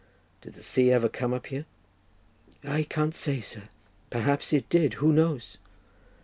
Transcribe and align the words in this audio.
"Did 0.41 0.53
the 0.55 0.63
sea 0.63 0.91
ever 0.91 1.07
come 1.07 1.31
up 1.31 1.45
here?" 1.45 1.65
"I 2.63 2.81
can't 2.81 3.13
say, 3.13 3.39
sir; 3.39 3.69
perhaps 4.09 4.51
it 4.51 4.67
did; 4.67 4.95
who 4.95 5.13
knows?" 5.13 5.59